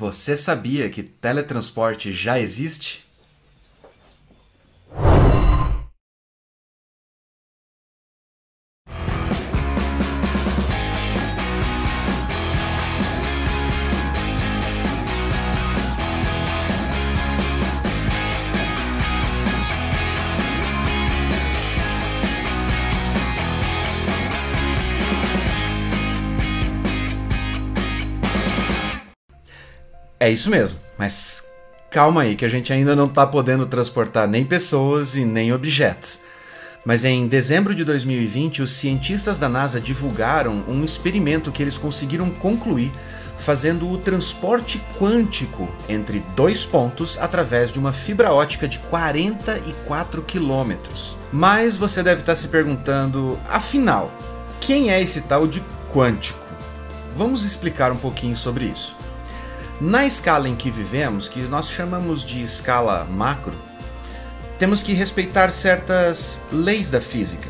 Você 0.00 0.34
sabia 0.34 0.88
que 0.88 1.02
teletransporte 1.02 2.10
já 2.10 2.40
existe? 2.40 3.04
É 30.30 30.32
isso 30.32 30.48
mesmo, 30.48 30.78
mas 30.96 31.50
calma 31.90 32.22
aí 32.22 32.36
que 32.36 32.44
a 32.44 32.48
gente 32.48 32.72
ainda 32.72 32.94
não 32.94 33.06
está 33.06 33.26
podendo 33.26 33.66
transportar 33.66 34.28
nem 34.28 34.44
pessoas 34.44 35.16
e 35.16 35.24
nem 35.24 35.52
objetos. 35.52 36.20
Mas 36.84 37.02
em 37.02 37.26
dezembro 37.26 37.74
de 37.74 37.84
2020, 37.84 38.62
os 38.62 38.70
cientistas 38.70 39.40
da 39.40 39.48
NASA 39.48 39.80
divulgaram 39.80 40.64
um 40.68 40.84
experimento 40.84 41.50
que 41.50 41.60
eles 41.60 41.76
conseguiram 41.76 42.30
concluir 42.30 42.92
fazendo 43.38 43.90
o 43.90 43.98
transporte 43.98 44.80
quântico 45.00 45.68
entre 45.88 46.20
dois 46.36 46.64
pontos 46.64 47.18
através 47.20 47.72
de 47.72 47.80
uma 47.80 47.92
fibra 47.92 48.32
ótica 48.32 48.68
de 48.68 48.78
44 48.78 50.22
quilômetros. 50.22 51.16
Mas 51.32 51.76
você 51.76 52.04
deve 52.04 52.20
estar 52.20 52.36
se 52.36 52.46
perguntando, 52.46 53.36
afinal, 53.48 54.12
quem 54.60 54.92
é 54.92 55.02
esse 55.02 55.22
tal 55.22 55.48
de 55.48 55.60
quântico? 55.92 56.38
Vamos 57.16 57.42
explicar 57.42 57.90
um 57.90 57.96
pouquinho 57.96 58.36
sobre 58.36 58.66
isso. 58.66 58.99
Na 59.80 60.04
escala 60.04 60.46
em 60.46 60.54
que 60.54 60.70
vivemos, 60.70 61.26
que 61.26 61.40
nós 61.44 61.70
chamamos 61.70 62.22
de 62.22 62.42
escala 62.42 63.06
macro, 63.10 63.54
temos 64.58 64.82
que 64.82 64.92
respeitar 64.92 65.50
certas 65.50 66.42
leis 66.52 66.90
da 66.90 67.00
física, 67.00 67.48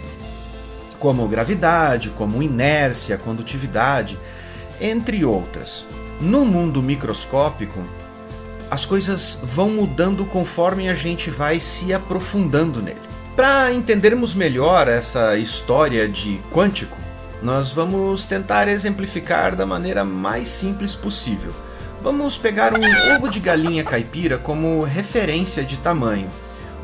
como 1.01 1.27
gravidade, 1.27 2.11
como 2.11 2.41
inércia, 2.41 3.19
condutividade, 3.19 4.17
entre 4.81 5.25
outras. 5.25 5.89
No 6.21 6.45
mundo 6.45 6.81
microscópico, 6.81 7.85
as 8.71 8.87
coisas 8.87 9.41
vão 9.43 9.71
mudando 9.71 10.25
conforme 10.25 10.89
a 10.89 10.95
gente 10.95 11.31
vai 11.31 11.59
se 11.59 11.93
aprofundando 11.93 12.81
nele. 12.81 13.01
Para 13.35 13.73
entendermos 13.73 14.37
melhor 14.37 14.87
essa 14.87 15.37
história 15.37 16.09
de 16.09 16.41
quântico, 16.53 16.97
nós 17.43 17.73
vamos 17.73 18.25
tentar 18.25 18.69
exemplificar 18.69 19.57
da 19.57 19.67
maneira 19.67 20.05
mais 20.05 20.49
simples 20.49 20.95
possível 20.95 21.53
Vamos 22.03 22.39
pegar 22.39 22.73
um 22.73 23.15
ovo 23.15 23.29
de 23.29 23.39
galinha 23.39 23.85
caipira 23.85 24.39
como 24.39 24.83
referência 24.85 25.63
de 25.63 25.77
tamanho. 25.77 26.29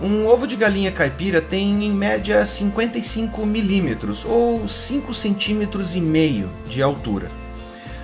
Um 0.03 0.27
ovo 0.27 0.47
de 0.47 0.57
galinha 0.57 0.93
caipira 0.93 1.41
tem 1.41 1.85
em 1.87 1.91
média 1.91 2.45
55 2.45 3.47
milímetros 3.47 4.27
ou 4.27 4.69
5 4.69 5.15
centímetros 5.15 5.97
e 5.97 6.03
meio 6.03 6.51
de 6.69 6.83
altura. 6.83 7.31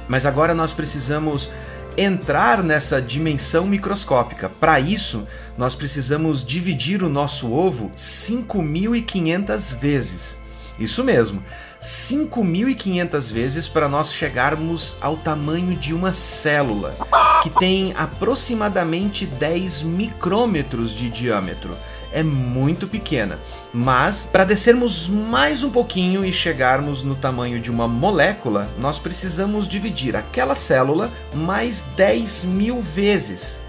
Mas 0.09 0.25
agora 0.25 0.55
nós 0.55 0.73
precisamos 0.73 1.51
entrar 1.99 2.63
nessa 2.63 3.01
dimensão 3.01 3.67
microscópica. 3.67 4.49
Para 4.49 4.81
isso, 4.81 5.29
nós 5.59 5.75
precisamos 5.75 6.43
dividir 6.43 7.03
o 7.03 7.11
nosso 7.11 7.53
ovo 7.53 7.93
5.500 7.95 9.79
vezes. 9.79 10.42
Isso 10.79 11.05
mesmo, 11.05 11.43
5.500 11.81 13.33
vezes 13.33 13.69
para 13.69 13.89
nós 13.89 14.13
chegarmos 14.13 14.97
ao 15.01 15.17
tamanho 15.17 15.77
de 15.77 15.93
uma 15.93 16.13
célula, 16.13 16.95
que 17.43 17.51
tem 17.51 17.93
aproximadamente 17.97 19.27
10 19.27 19.83
micrômetros 19.83 20.93
de 20.93 21.11
diâmetro. 21.11 21.77
É 22.13 22.23
muito 22.23 22.87
pequena, 22.87 23.39
mas 23.73 24.29
para 24.31 24.45
descermos 24.45 25.09
mais 25.09 25.63
um 25.63 25.71
pouquinho 25.71 26.25
e 26.25 26.33
chegarmos 26.33 27.03
no 27.03 27.15
tamanho 27.15 27.59
de 27.59 27.71
uma 27.71 27.89
molécula, 27.89 28.69
nós 28.79 28.99
precisamos 28.99 29.67
dividir 29.67 30.15
aquela 30.15 30.55
célula 30.55 31.11
mais 31.35 31.85
10 31.97 32.45
mil 32.45 32.83
vezes. 32.83 33.63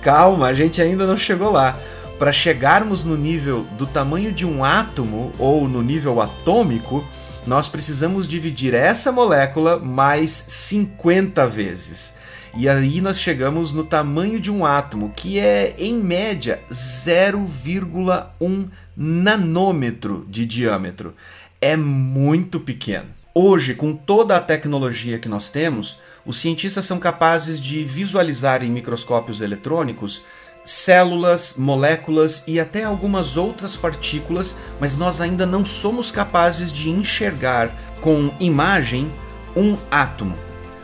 Calma, 0.00 0.46
a 0.46 0.54
gente 0.54 0.80
ainda 0.80 1.06
não 1.06 1.16
chegou 1.16 1.50
lá 1.50 1.76
para 2.24 2.32
chegarmos 2.32 3.04
no 3.04 3.18
nível 3.18 3.66
do 3.76 3.86
tamanho 3.86 4.32
de 4.32 4.46
um 4.46 4.64
átomo 4.64 5.30
ou 5.38 5.68
no 5.68 5.82
nível 5.82 6.22
atômico, 6.22 7.06
nós 7.46 7.68
precisamos 7.68 8.26
dividir 8.26 8.72
essa 8.72 9.12
molécula 9.12 9.78
mais 9.78 10.30
50 10.30 11.46
vezes. 11.46 12.14
E 12.56 12.66
aí 12.66 13.02
nós 13.02 13.20
chegamos 13.20 13.74
no 13.74 13.84
tamanho 13.84 14.40
de 14.40 14.50
um 14.50 14.64
átomo, 14.64 15.12
que 15.14 15.38
é 15.38 15.74
em 15.76 15.96
média 15.96 16.62
0,1 16.70 18.70
nanômetro 18.96 20.24
de 20.26 20.46
diâmetro. 20.46 21.14
É 21.60 21.76
muito 21.76 22.58
pequeno. 22.58 23.08
Hoje, 23.34 23.74
com 23.74 23.94
toda 23.94 24.34
a 24.34 24.40
tecnologia 24.40 25.18
que 25.18 25.28
nós 25.28 25.50
temos, 25.50 25.98
os 26.24 26.38
cientistas 26.38 26.86
são 26.86 26.98
capazes 26.98 27.60
de 27.60 27.84
visualizar 27.84 28.64
em 28.64 28.70
microscópios 28.70 29.42
eletrônicos 29.42 30.22
células, 30.64 31.54
moléculas 31.58 32.42
e 32.46 32.58
até 32.58 32.84
algumas 32.84 33.36
outras 33.36 33.76
partículas, 33.76 34.56
mas 34.80 34.96
nós 34.96 35.20
ainda 35.20 35.44
não 35.44 35.64
somos 35.64 36.10
capazes 36.10 36.72
de 36.72 36.88
enxergar 36.88 37.70
com 38.00 38.32
imagem 38.40 39.12
um 39.54 39.76
átomo. 39.90 40.36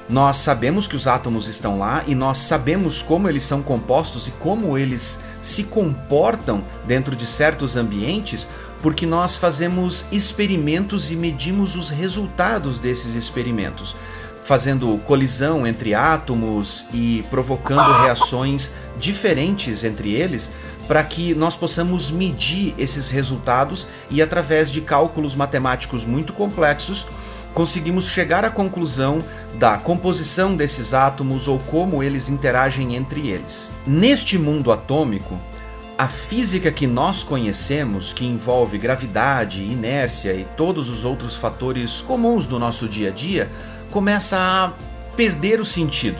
Nós 0.09 0.39
sabemos 0.39 0.89
que 0.89 0.97
os 0.97 1.07
átomos 1.07 1.47
estão 1.47 1.79
lá 1.79 2.03
e 2.07 2.17
nós 2.17 2.39
sabemos 2.39 3.01
como 3.01 3.29
eles 3.29 3.45
são 3.45 3.63
compostos 3.63 4.27
e 4.27 4.33
como 4.33 4.77
eles 4.77 5.21
se 5.41 5.65
comportam 5.65 6.65
dentro 6.85 7.15
de 7.15 7.25
certos 7.25 7.77
ambientes, 7.77 8.47
porque 8.83 9.07
nós 9.07 9.37
fazemos 9.37 10.05
experimentos 10.11 11.13
e 11.13 11.17
medimos 11.17 11.77
os 11.77 11.91
resultados 11.91 12.79
desses 12.81 13.15
experimentos 13.15 13.95
fazendo 14.45 14.99
colisão 15.07 15.67
entre 15.67 15.95
átomos 15.95 16.87
e 16.93 17.25
provocando 17.31 18.03
reações 18.03 18.73
diferentes 18.99 19.85
entre 19.85 20.13
eles, 20.13 20.51
para 20.89 21.05
que 21.05 21.35
nós 21.35 21.57
possamos 21.57 22.11
medir 22.11 22.75
esses 22.77 23.11
resultados 23.11 23.87
e, 24.11 24.21
através 24.21 24.71
de 24.71 24.81
cálculos 24.81 25.37
matemáticos 25.37 26.05
muito 26.05 26.33
complexos, 26.33 27.07
conseguimos 27.55 28.09
chegar 28.09 28.45
à 28.45 28.51
conclusão 28.51 29.23
da 29.55 29.77
composição 29.79 30.57
desses 30.57 30.95
átomos 30.95 31.49
ou 31.49 31.59
como 31.59 32.03
eles 32.03 32.29
interagem 32.29 32.97
entre 32.97 33.29
eles. 33.29 33.71
Neste 33.87 34.39
mundo 34.39 34.73
atômico, 34.73 35.39
a 36.01 36.09
física 36.09 36.73
que 36.73 36.87
nós 36.87 37.23
conhecemos, 37.23 38.15
que 38.15 38.25
envolve 38.25 38.79
gravidade, 38.79 39.63
inércia 39.63 40.33
e 40.33 40.47
todos 40.57 40.89
os 40.89 41.05
outros 41.05 41.37
fatores 41.37 42.01
comuns 42.01 42.47
do 42.47 42.59
nosso 42.59 42.89
dia 42.89 43.09
a 43.09 43.13
dia, 43.13 43.51
começa 43.91 44.39
a 44.39 44.73
perder 45.15 45.61
o 45.61 45.65
sentido 45.67 46.17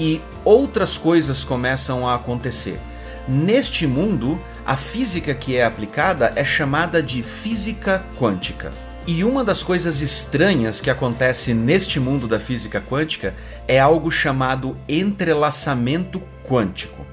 e 0.00 0.18
outras 0.42 0.96
coisas 0.96 1.44
começam 1.44 2.08
a 2.08 2.14
acontecer. 2.14 2.80
Neste 3.28 3.86
mundo, 3.86 4.40
a 4.64 4.78
física 4.78 5.34
que 5.34 5.56
é 5.56 5.64
aplicada 5.66 6.32
é 6.34 6.42
chamada 6.42 7.02
de 7.02 7.22
física 7.22 8.02
quântica. 8.18 8.72
E 9.06 9.24
uma 9.24 9.44
das 9.44 9.62
coisas 9.62 10.00
estranhas 10.00 10.80
que 10.80 10.88
acontece 10.88 11.52
neste 11.52 12.00
mundo 12.00 12.26
da 12.26 12.40
física 12.40 12.80
quântica 12.80 13.34
é 13.68 13.78
algo 13.78 14.10
chamado 14.10 14.74
entrelaçamento 14.88 16.22
quântico, 16.48 17.11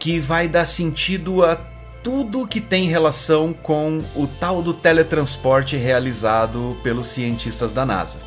que 0.00 0.18
vai 0.18 0.48
dar 0.48 0.64
sentido 0.64 1.44
a 1.44 1.54
tudo 2.02 2.46
que 2.46 2.60
tem 2.60 2.88
relação 2.88 3.52
com 3.52 4.02
o 4.16 4.26
tal 4.26 4.62
do 4.62 4.72
teletransporte 4.72 5.76
realizado 5.76 6.76
pelos 6.82 7.08
cientistas 7.08 7.70
da 7.70 7.84
NASA. 7.84 8.20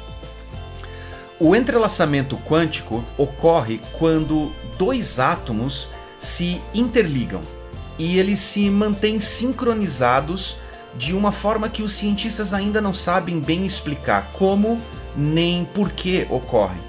O 1.39 1.56
entrelaçamento 1.56 2.38
quântico 2.38 3.03
ocorre 3.17 3.81
quando 3.94 4.53
dois 4.78 5.20
átomos 5.20 5.90
se 6.20 6.61
interligam 6.75 7.41
e 7.97 8.20
eles 8.20 8.40
se 8.40 8.70
mantêm 8.70 9.20
sincronizados 9.20 10.58
de 10.96 11.16
uma 11.16 11.31
forma 11.31 11.67
que 11.67 11.81
os 11.81 11.93
cientistas 11.93 12.53
ainda 12.53 12.79
não 12.79 12.93
sabem 12.93 13.40
bem 13.40 13.66
explicar 13.66 14.31
como 14.31 14.79
nem 15.17 15.66
por 15.66 15.90
que 15.90 16.28
ocorre. 16.29 16.79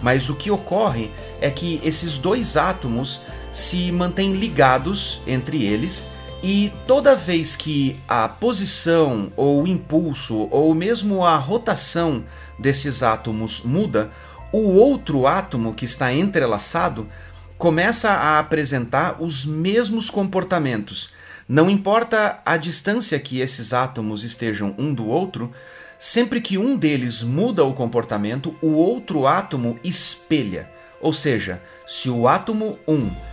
Mas 0.00 0.30
o 0.30 0.36
que 0.36 0.48
ocorre 0.48 1.10
é 1.40 1.50
que 1.50 1.80
esses 1.84 2.18
dois 2.18 2.56
átomos 2.56 3.20
se 3.50 3.90
mantêm 3.90 4.32
ligados 4.32 5.20
entre 5.26 5.64
eles 5.64 6.08
e 6.42 6.72
toda 6.86 7.16
vez 7.16 7.56
que 7.56 7.98
a 8.06 8.28
posição 8.28 9.32
ou 9.36 9.62
o 9.62 9.66
impulso 9.66 10.48
ou 10.50 10.74
mesmo 10.74 11.24
a 11.24 11.36
rotação 11.36 12.24
desses 12.58 13.02
átomos 13.02 13.62
muda, 13.62 14.10
o 14.52 14.74
outro 14.74 15.26
átomo 15.26 15.74
que 15.74 15.84
está 15.84 16.12
entrelaçado 16.12 17.08
começa 17.56 18.10
a 18.10 18.38
apresentar 18.38 19.20
os 19.20 19.44
mesmos 19.44 20.08
comportamentos. 20.10 21.10
Não 21.48 21.68
importa 21.68 22.40
a 22.44 22.56
distância 22.56 23.18
que 23.18 23.40
esses 23.40 23.72
átomos 23.72 24.22
estejam 24.22 24.74
um 24.78 24.94
do 24.94 25.08
outro, 25.08 25.52
sempre 25.98 26.40
que 26.40 26.56
um 26.56 26.76
deles 26.76 27.22
muda 27.22 27.64
o 27.64 27.74
comportamento, 27.74 28.54
o 28.62 28.72
outro 28.74 29.26
átomo 29.26 29.78
espelha 29.82 30.70
Ou 31.00 31.12
seja, 31.12 31.60
se 31.86 32.08
o 32.08 32.28
átomo 32.28 32.78
1 32.86 33.27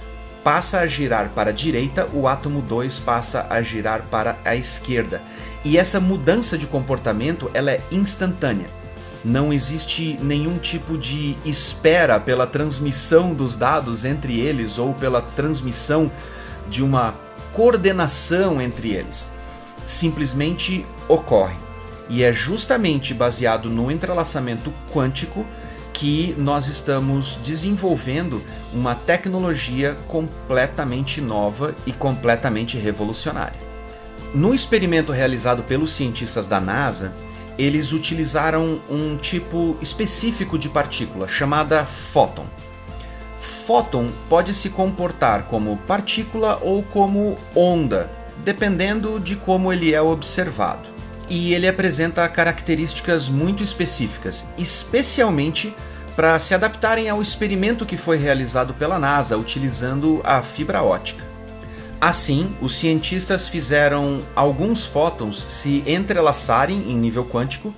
passa 0.46 0.82
a 0.82 0.86
girar 0.86 1.32
para 1.32 1.50
a 1.50 1.54
direita, 1.54 2.08
o 2.14 2.28
átomo 2.28 2.62
2 2.62 3.00
passa 3.00 3.48
a 3.50 3.64
girar 3.64 4.04
para 4.12 4.38
a 4.46 4.56
esquerda. 4.56 5.20
E 5.64 5.76
essa 5.76 6.00
mudança 6.00 6.56
de 6.56 6.68
comportamento 6.68 7.50
ela 7.52 7.72
é 7.72 7.82
instantânea. 7.92 8.68
Não 9.24 9.52
existe 9.52 10.20
nenhum 10.22 10.60
tipo 10.60 11.00
de 11.00 11.36
espera 11.44 12.20
pela 12.20 12.46
transmissão 12.46 13.34
dos 13.34 13.56
dados 13.56 14.06
entre 14.06 14.40
eles 14.40 14.78
ou 14.78 14.94
pela 14.94 15.20
transmissão 15.20 16.12
de 16.70 16.84
uma 16.84 17.16
coordenação 17.52 18.62
entre 18.62 18.92
eles. 18.92 19.28
Simplesmente 19.84 20.86
ocorre. 21.08 21.58
E 22.08 22.24
é 22.24 22.32
justamente 22.32 23.16
baseado 23.16 23.68
no 23.68 23.90
entrelaçamento 23.90 24.72
quântico 24.94 25.44
que 25.96 26.36
nós 26.38 26.68
estamos 26.68 27.40
desenvolvendo 27.42 28.44
uma 28.74 28.94
tecnologia 28.94 29.98
completamente 30.10 31.22
nova 31.22 31.74
e 31.86 31.94
completamente 31.94 32.78
revolucionária. 32.78 33.58
No 34.34 34.54
experimento 34.54 35.14
realizado 35.14 35.64
pelos 35.64 35.94
cientistas 35.94 36.48
da 36.48 36.60
NASA, 36.60 37.14
eles 37.58 37.94
utilizaram 37.94 38.82
um 38.90 39.16
tipo 39.16 39.78
específico 39.82 40.60
de 40.60 40.68
partícula 40.68 41.30
chamada 41.30 41.86
fóton. 41.86 42.46
Fóton 43.40 44.10
pode 44.28 44.54
se 44.54 44.72
comportar 44.72 45.44
como 45.44 45.78
partícula 45.88 46.60
ou 46.62 46.84
como 46.84 47.38
onda, 47.56 48.12
dependendo 48.44 49.18
de 49.18 49.38
como 49.38 49.72
ele 49.72 49.94
é 49.94 50.02
observado 50.02 50.95
e 51.30 51.54
ele 51.54 51.68
apresenta 51.68 52.28
características 52.28 53.30
muito 53.30 53.64
específicas, 53.64 54.46
especialmente 54.58 55.74
para 56.16 56.40
se 56.40 56.54
adaptarem 56.54 57.10
ao 57.10 57.22
experimento 57.22 57.86
que 57.86 57.98
foi 57.98 58.18
realizado 58.18 58.74
pela 58.74 58.98
NASA 58.98 59.38
utilizando 59.38 60.22
a 60.24 60.42
fibra 60.42 60.82
ótica. 60.82 61.24
Assim, 62.00 62.56
os 62.62 62.76
cientistas 62.76 63.48
fizeram 63.48 64.22
alguns 64.36 64.86
fótons 64.86 65.46
se 65.50 65.84
entrelaçarem 65.88 66.92
em 66.92 66.98
nível 66.98 67.26
quântico 67.26 67.74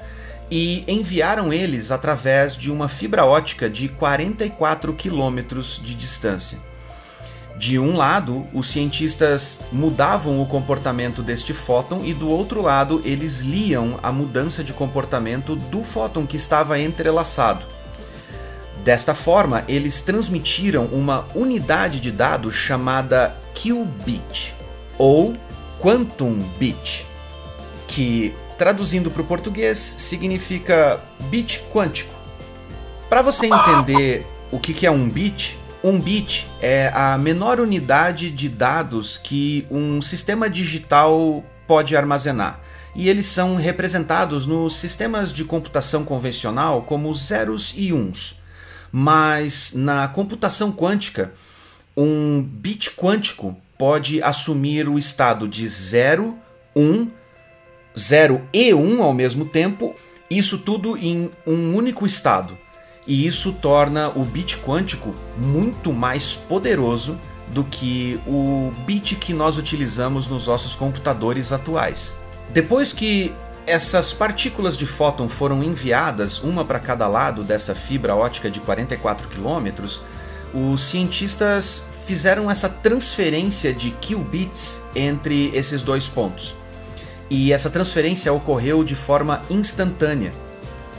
e 0.50 0.84
enviaram 0.88 1.52
eles 1.52 1.92
através 1.92 2.56
de 2.56 2.72
uma 2.72 2.88
fibra 2.88 3.26
ótica 3.26 3.70
de 3.70 3.90
44 3.90 4.94
quilômetros 4.94 5.80
de 5.84 5.96
distância. 5.96 6.67
De 7.58 7.80
um 7.80 7.98
lado, 7.98 8.48
os 8.54 8.68
cientistas 8.68 9.60
mudavam 9.72 10.40
o 10.40 10.46
comportamento 10.46 11.24
deste 11.24 11.56
fóton 11.56 12.02
e 12.04 12.14
do 12.14 12.30
outro 12.30 12.62
lado, 12.62 13.02
eles 13.04 13.40
liam 13.40 14.00
a 14.04 14.12
mudança 14.12 14.64
de 14.64 14.74
comportamento 14.74 15.56
do 15.56 15.84
fóton 15.84 16.28
que 16.28 16.38
estava 16.38 16.80
entrelaçado. 16.80 17.66
Desta 18.84 19.16
forma, 19.16 19.64
eles 19.68 20.02
transmitiram 20.02 20.86
uma 20.86 21.28
unidade 21.34 22.00
de 22.00 22.12
dados 22.12 22.54
chamada 22.54 23.36
qubit 23.56 24.54
ou 24.96 25.34
quantum 25.80 26.38
bit, 26.60 27.08
que 27.88 28.36
traduzindo 28.56 29.10
para 29.10 29.24
o 29.24 29.26
português 29.26 29.78
significa 29.80 31.02
bit 31.22 31.64
quântico. 31.74 32.14
Para 33.10 33.24
você 33.24 33.48
entender 33.48 34.28
o 34.52 34.60
que 34.60 34.86
é 34.86 34.92
um 34.92 35.10
bit, 35.10 35.58
um 35.84 36.00
bit 36.00 36.48
é 36.62 36.92
a 36.94 37.18
menor 37.18 37.60
unidade 37.60 38.30
de 38.30 38.50
dados 38.50 39.18
que 39.18 39.68
um 39.70 40.02
sistema 40.02 40.50
digital 40.50 41.44
pode 41.68 41.96
armazenar. 41.96 42.60
E 42.96 43.10
eles 43.10 43.28
são 43.28 43.56
representados 43.56 44.48
nos 44.48 44.76
sistemas 44.76 45.32
de 45.32 45.44
computação 45.44 46.04
convencional 46.04 46.82
como 46.82 47.14
zeros 47.14 47.74
e 47.78 47.94
uns. 47.94 48.40
Mas 48.92 49.74
na 49.74 50.08
computação 50.08 50.72
quântica, 50.72 51.34
um 51.96 52.42
bit 52.42 52.92
quântico 52.92 53.56
pode 53.78 54.22
assumir 54.24 54.90
o 54.90 54.98
estado 54.98 55.48
de 55.48 55.68
0, 55.70 56.36
1, 56.76 57.08
0 57.98 58.48
e 58.52 58.74
1 58.74 59.04
ao 59.04 59.14
mesmo 59.14 59.46
tempo, 59.46 59.96
isso 60.30 60.58
tudo 60.58 60.98
em 60.98 61.30
um 61.46 61.76
único 61.76 62.06
estado 62.06 62.58
e 63.08 63.26
isso 63.26 63.54
torna 63.54 64.10
o 64.10 64.24
bit 64.26 64.58
quântico 64.58 65.16
muito 65.38 65.94
mais 65.94 66.36
poderoso 66.36 67.18
do 67.48 67.64
que 67.64 68.20
o 68.28 68.74
bit 68.86 69.16
que 69.16 69.34
nós 69.34 69.58
utilizamos 69.58 70.28
nos 70.28 70.48
nossos 70.48 70.76
computadores 70.76 71.54
atuais. 71.54 72.14
Depois 72.50 72.92
que 72.92 73.34
essas 73.66 74.12
partículas 74.12 74.76
de 74.76 74.86
fóton 74.86 75.30
foram 75.30 75.64
enviadas, 75.64 76.40
uma 76.40 76.66
para 76.66 76.80
cada 76.80 77.08
lado 77.08 77.44
dessa 77.44 77.74
fibra 77.74 78.14
ótica 78.14 78.52
de 78.52 78.60
44 78.60 79.30
quilômetros, 79.30 80.02
os 80.54 80.82
cientistas 80.82 81.84
fizeram 82.06 82.52
essa 82.52 82.68
transferência 82.68 83.74
de 83.74 83.92
qubits 83.92 84.82
entre 84.96 85.50
esses 85.54 85.82
dois 85.82 86.10
pontos. 86.10 86.56
E 87.30 87.52
essa 87.52 87.70
transferência 87.70 88.32
ocorreu 88.32 88.84
de 88.84 88.96
forma 88.96 89.42
instantânea 89.50 90.34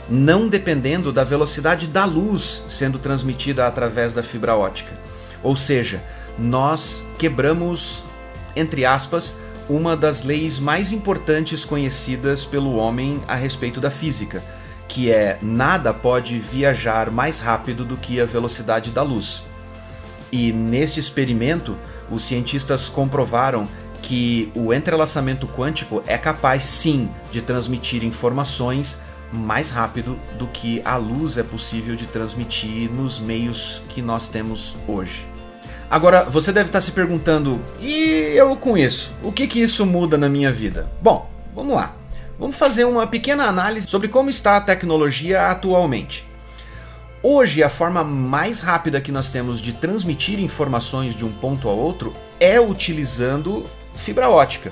não 0.09 0.47
dependendo 0.47 1.11
da 1.11 1.23
velocidade 1.23 1.87
da 1.87 2.05
luz 2.05 2.63
sendo 2.67 2.97
transmitida 2.97 3.67
através 3.67 4.13
da 4.13 4.23
fibra 4.23 4.55
ótica. 4.55 4.97
Ou 5.43 5.55
seja, 5.55 6.01
nós 6.37 7.05
quebramos, 7.17 8.03
entre 8.55 8.85
aspas, 8.85 9.35
uma 9.69 9.95
das 9.95 10.23
leis 10.23 10.57
mais 10.57 10.91
importantes 10.91 11.63
conhecidas 11.63 12.43
pelo 12.43 12.75
homem 12.75 13.21
a 13.27 13.35
respeito 13.35 13.79
da 13.79 13.91
física, 13.91 14.43
que 14.87 15.11
é 15.11 15.37
nada 15.41 15.93
pode 15.93 16.39
viajar 16.39 17.11
mais 17.11 17.39
rápido 17.39 17.85
do 17.85 17.95
que 17.95 18.19
a 18.19 18.25
velocidade 18.25 18.89
da 18.91 19.03
luz. 19.03 19.43
E 20.31 20.51
nesse 20.51 20.99
experimento, 20.99 21.77
os 22.09 22.23
cientistas 22.23 22.89
comprovaram 22.89 23.67
que 24.01 24.51
o 24.55 24.73
entrelaçamento 24.73 25.47
quântico 25.47 26.01
é 26.07 26.17
capaz 26.17 26.63
sim 26.63 27.09
de 27.31 27.41
transmitir 27.41 28.03
informações 28.03 28.97
mais 29.31 29.69
rápido 29.69 30.19
do 30.37 30.47
que 30.47 30.81
a 30.83 30.95
luz 30.95 31.37
é 31.37 31.43
possível 31.43 31.95
de 31.95 32.07
transmitir 32.07 32.89
nos 32.91 33.19
meios 33.19 33.81
que 33.89 34.01
nós 34.01 34.27
temos 34.27 34.75
hoje. 34.87 35.25
Agora, 35.89 36.23
você 36.23 36.51
deve 36.51 36.69
estar 36.69 36.81
se 36.81 36.91
perguntando, 36.91 37.59
e 37.79 38.33
eu 38.35 38.55
com 38.55 38.77
isso? 38.77 39.13
O 39.23 39.31
que, 39.31 39.47
que 39.47 39.59
isso 39.59 39.85
muda 39.85 40.17
na 40.17 40.29
minha 40.29 40.51
vida? 40.51 40.89
Bom, 41.01 41.29
vamos 41.55 41.73
lá. 41.73 41.95
Vamos 42.37 42.55
fazer 42.55 42.85
uma 42.85 43.07
pequena 43.07 43.45
análise 43.45 43.89
sobre 43.89 44.07
como 44.07 44.29
está 44.29 44.55
a 44.55 44.61
tecnologia 44.61 45.47
atualmente. 45.47 46.27
Hoje, 47.21 47.61
a 47.63 47.69
forma 47.69 48.03
mais 48.03 48.61
rápida 48.61 49.01
que 49.01 49.11
nós 49.11 49.29
temos 49.29 49.59
de 49.59 49.73
transmitir 49.73 50.39
informações 50.39 51.15
de 51.15 51.25
um 51.25 51.31
ponto 51.31 51.67
a 51.67 51.73
outro 51.73 52.13
é 52.39 52.61
utilizando 52.61 53.65
fibra 53.93 54.29
ótica 54.29 54.71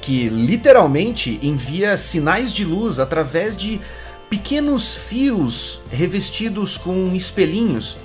que 0.00 0.28
literalmente 0.28 1.38
envia 1.42 1.96
sinais 1.96 2.52
de 2.52 2.64
luz 2.64 2.98
através 2.98 3.56
de 3.56 3.80
pequenos 4.28 4.94
fios 4.94 5.80
revestidos 5.90 6.76
com 6.76 7.12
espelhinhos 7.14 7.96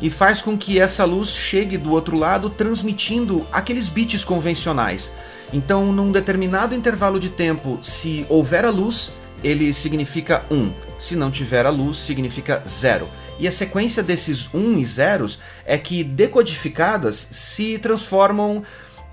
e 0.00 0.10
faz 0.10 0.42
com 0.42 0.58
que 0.58 0.80
essa 0.80 1.04
luz 1.04 1.30
chegue 1.30 1.78
do 1.78 1.92
outro 1.92 2.16
lado 2.16 2.50
transmitindo 2.50 3.46
aqueles 3.52 3.88
bits 3.88 4.24
convencionais. 4.24 5.12
Então, 5.52 5.92
num 5.92 6.10
determinado 6.10 6.74
intervalo 6.74 7.20
de 7.20 7.28
tempo, 7.28 7.78
se 7.82 8.26
houver 8.28 8.64
a 8.64 8.70
luz, 8.70 9.12
ele 9.44 9.72
significa 9.72 10.44
1. 10.50 10.72
Se 10.98 11.14
não 11.14 11.30
tiver 11.30 11.66
a 11.66 11.70
luz, 11.70 11.98
significa 11.98 12.62
0. 12.66 13.08
E 13.38 13.46
a 13.46 13.52
sequência 13.52 14.02
desses 14.02 14.48
1 14.52 14.78
e 14.78 14.84
zeros 14.84 15.38
é 15.64 15.76
que 15.78 16.02
decodificadas 16.02 17.28
se 17.32 17.78
transformam 17.78 18.62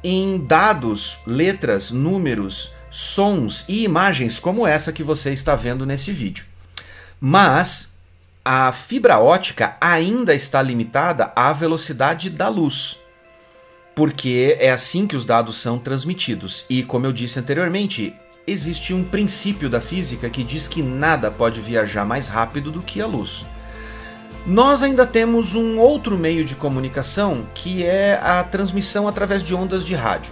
em 0.03 0.37
dados, 0.39 1.17
letras, 1.25 1.91
números, 1.91 2.71
sons 2.89 3.65
e 3.67 3.83
imagens 3.83 4.39
como 4.39 4.65
essa 4.65 4.91
que 4.91 5.03
você 5.03 5.31
está 5.31 5.55
vendo 5.55 5.85
nesse 5.85 6.11
vídeo. 6.11 6.45
Mas 7.19 7.93
a 8.43 8.71
fibra 8.71 9.19
ótica 9.19 9.77
ainda 9.79 10.33
está 10.33 10.61
limitada 10.61 11.31
à 11.35 11.51
velocidade 11.53 12.29
da 12.29 12.47
luz, 12.47 12.97
porque 13.95 14.57
é 14.59 14.71
assim 14.71 15.05
que 15.05 15.15
os 15.15 15.25
dados 15.25 15.57
são 15.57 15.77
transmitidos. 15.77 16.65
E 16.69 16.81
como 16.83 17.05
eu 17.05 17.11
disse 17.11 17.39
anteriormente, 17.39 18.15
existe 18.47 18.93
um 18.93 19.03
princípio 19.03 19.69
da 19.69 19.81
física 19.81 20.29
que 20.29 20.43
diz 20.43 20.67
que 20.67 20.81
nada 20.81 21.29
pode 21.29 21.59
viajar 21.59 22.05
mais 22.05 22.27
rápido 22.27 22.71
do 22.71 22.81
que 22.81 23.01
a 23.01 23.05
luz. 23.05 23.45
Nós 24.45 24.81
ainda 24.81 25.05
temos 25.05 25.53
um 25.53 25.77
outro 25.77 26.17
meio 26.17 26.45
de 26.45 26.55
comunicação 26.55 27.45
que 27.53 27.83
é 27.83 28.19
a 28.23 28.43
transmissão 28.43 29.07
através 29.07 29.43
de 29.43 29.53
ondas 29.53 29.83
de 29.83 29.93
rádio, 29.95 30.31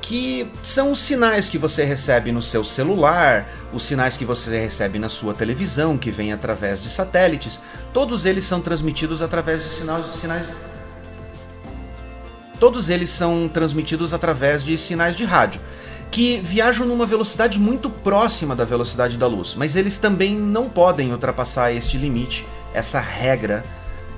que 0.00 0.50
são 0.62 0.92
os 0.92 1.00
sinais 1.00 1.48
que 1.48 1.58
você 1.58 1.84
recebe 1.84 2.32
no 2.32 2.40
seu 2.40 2.64
celular, 2.64 3.46
os 3.72 3.82
sinais 3.82 4.16
que 4.16 4.24
você 4.24 4.58
recebe 4.58 4.98
na 4.98 5.08
sua 5.08 5.34
televisão, 5.34 5.98
que 5.98 6.10
vem 6.10 6.32
através 6.32 6.82
de 6.82 6.88
satélites, 6.88 7.60
todos 7.92 8.24
eles 8.24 8.44
são 8.44 8.60
transmitidos 8.60 9.22
através 9.22 9.62
de 9.62 9.68
sinais, 9.70 10.06
sinais 10.14 10.46
todos 12.62 12.88
eles 12.88 13.10
são 13.10 13.48
transmitidos 13.48 14.14
através 14.14 14.62
de 14.62 14.78
sinais 14.78 15.16
de 15.16 15.24
rádio, 15.24 15.60
que 16.12 16.38
viajam 16.42 16.86
numa 16.86 17.06
velocidade 17.06 17.58
muito 17.58 17.88
próxima 17.88 18.54
da 18.54 18.66
velocidade 18.66 19.16
da 19.16 19.26
luz, 19.26 19.54
mas 19.56 19.74
eles 19.74 19.96
também 19.96 20.36
não 20.36 20.68
podem 20.68 21.10
ultrapassar 21.10 21.72
este 21.72 21.96
limite 21.96 22.46
essa 22.74 23.00
regra 23.00 23.64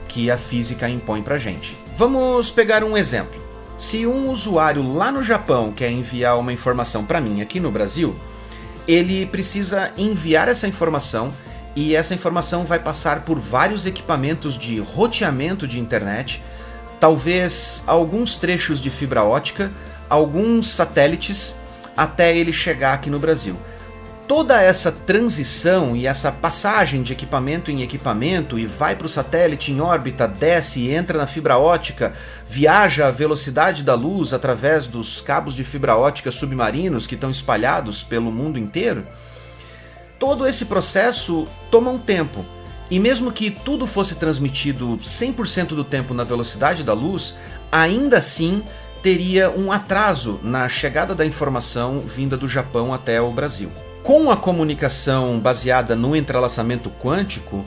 que 0.09 0.29
a 0.29 0.37
física 0.37 0.89
impõe 0.89 1.23
pra 1.23 1.39
gente. 1.39 1.77
Vamos 1.97 2.51
pegar 2.51 2.83
um 2.83 2.97
exemplo. 2.97 3.41
Se 3.79 4.07
um 4.07 4.29
usuário 4.29 4.83
lá 4.83 5.13
no 5.13 5.23
Japão 5.23 5.73
quer 5.73 5.91
enviar 5.91 6.37
uma 6.37 6.53
informação 6.53 7.05
para 7.05 7.21
mim 7.21 7.41
aqui 7.41 7.61
no 7.61 7.71
Brasil, 7.71 8.17
ele 8.89 9.25
precisa 9.27 9.93
enviar 9.97 10.49
essa 10.49 10.67
informação 10.67 11.33
e 11.77 11.95
essa 11.95 12.15
informação 12.15 12.65
vai 12.65 12.81
passar 12.81 13.25
por 13.25 13.39
vários 13.39 13.87
equipamentos 13.87 14.59
de 14.59 14.81
roteamento 14.81 15.67
de 15.67 15.79
internet, 15.79 16.43
talvez 16.99 17.85
alguns 17.87 18.35
trechos 18.35 18.81
de 18.81 18.91
fibra 18.91 19.23
ótica, 19.23 19.73
alguns 20.09 20.69
satélites, 20.69 21.57
até 21.97 22.37
ele 22.37 22.53
chegar 22.53 22.95
aqui 22.95 23.11
no 23.11 23.19
Brasil 23.19 23.59
toda 24.27 24.61
essa 24.61 24.91
transição 24.91 25.95
e 25.95 26.07
essa 26.07 26.33
passagem 26.33 27.03
de 27.03 27.13
equipamento 27.13 27.71
em 27.71 27.83
equipamento 27.83 28.59
e 28.59 28.67
vai 28.67 28.97
para 28.97 29.07
o 29.07 29.09
satélite 29.09 29.71
em 29.71 29.81
órbita, 29.81 30.27
desce 30.27 30.81
e 30.81 30.95
entra 30.95 31.19
na 31.19 31.27
fibra 31.27 31.59
ótica, 31.59 32.15
viaja 32.47 33.07
à 33.07 33.11
velocidade 33.11 33.83
da 33.83 33.95
luz 33.95 34.33
através 34.33 34.87
dos 34.87 35.21
cabos 35.21 35.55
de 35.55 35.63
fibra 35.63 35.97
ótica 35.97 36.33
submarinos 36.33 37.07
que 37.07 37.15
estão 37.15 37.31
espalhados 37.31 38.03
pelo 38.03 38.33
mundo 38.33 38.59
inteiro, 38.59 39.07
todo 40.19 40.47
esse 40.47 40.65
processo 40.67 41.47
toma 41.71 41.91
um 41.91 41.99
tempo. 41.99 42.45
E 42.91 42.99
mesmo 42.99 43.33
que 43.33 43.51
tudo 43.51 43.87
fosse 43.87 44.15
transmitido 44.15 44.99
100% 44.99 45.69
do 45.69 45.85
tempo 45.85 46.13
na 46.13 46.23
velocidade 46.23 46.85
da 46.85 46.93
luz, 46.93 47.35
ainda 47.73 48.19
assim 48.19 48.63
teria 49.05 49.51
um 49.51 49.71
atraso 49.71 50.41
na 50.43 50.67
chegada 50.67 51.15
da 51.15 51.27
informação 51.27 52.01
vinda 52.01 52.39
do 52.39 52.49
Japão 52.49 52.95
até 52.95 53.21
o 53.21 53.31
Brasil. 53.31 53.71
Com 54.03 54.31
a 54.31 54.37
comunicação 54.37 55.39
baseada 55.39 55.95
no 55.95 56.17
entrelaçamento 56.17 56.89
quântico, 56.89 57.67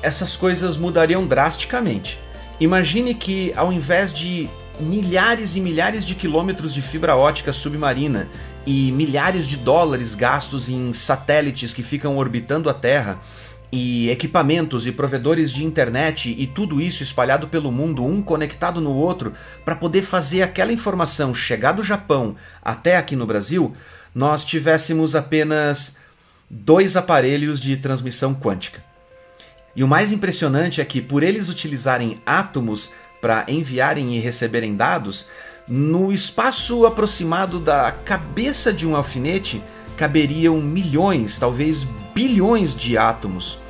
essas 0.00 0.34
coisas 0.34 0.78
mudariam 0.78 1.26
drasticamente. 1.26 2.18
Imagine 2.58 3.14
que, 3.14 3.52
ao 3.54 3.70
invés 3.70 4.14
de 4.14 4.48
milhares 4.80 5.56
e 5.56 5.60
milhares 5.60 6.06
de 6.06 6.14
quilômetros 6.14 6.72
de 6.72 6.80
fibra 6.80 7.16
ótica 7.16 7.52
submarina 7.52 8.30
e 8.64 8.90
milhares 8.92 9.46
de 9.46 9.58
dólares 9.58 10.14
gastos 10.14 10.70
em 10.70 10.94
satélites 10.94 11.74
que 11.74 11.82
ficam 11.82 12.16
orbitando 12.16 12.70
a 12.70 12.74
Terra, 12.74 13.20
e 13.72 14.10
equipamentos 14.10 14.86
e 14.86 14.92
provedores 14.92 15.50
de 15.50 15.64
internet 15.64 16.34
e 16.38 16.46
tudo 16.46 16.78
isso 16.78 17.02
espalhado 17.02 17.48
pelo 17.48 17.72
mundo, 17.72 18.04
um 18.04 18.20
conectado 18.20 18.82
no 18.82 18.92
outro, 18.92 19.32
para 19.64 19.74
poder 19.74 20.02
fazer 20.02 20.42
aquela 20.42 20.72
informação 20.72 21.34
chegar 21.34 21.72
do 21.72 21.82
Japão 21.82 22.36
até 22.62 22.98
aqui 22.98 23.16
no 23.16 23.26
Brasil, 23.26 23.74
nós 24.14 24.44
tivéssemos 24.44 25.16
apenas 25.16 25.96
dois 26.50 26.96
aparelhos 26.96 27.58
de 27.58 27.78
transmissão 27.78 28.34
quântica. 28.34 28.84
E 29.74 29.82
o 29.82 29.88
mais 29.88 30.12
impressionante 30.12 30.82
é 30.82 30.84
que, 30.84 31.00
por 31.00 31.22
eles 31.22 31.48
utilizarem 31.48 32.20
átomos 32.26 32.90
para 33.22 33.46
enviarem 33.48 34.14
e 34.14 34.20
receberem 34.20 34.76
dados, 34.76 35.26
no 35.66 36.12
espaço 36.12 36.84
aproximado 36.84 37.58
da 37.58 37.90
cabeça 37.90 38.70
de 38.70 38.86
um 38.86 38.94
alfinete 38.94 39.62
caberiam 39.96 40.60
milhões, 40.60 41.38
talvez 41.38 41.86
bilhões 42.14 42.74
de 42.74 42.98
átomos. 42.98 43.61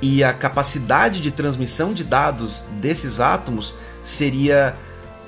E 0.00 0.22
a 0.22 0.32
capacidade 0.32 1.20
de 1.20 1.30
transmissão 1.30 1.92
de 1.92 2.04
dados 2.04 2.66
desses 2.80 3.20
átomos 3.20 3.74
seria 4.02 4.76